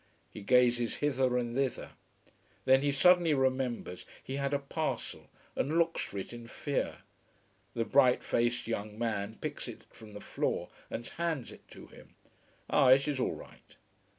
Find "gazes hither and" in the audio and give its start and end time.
0.41-1.55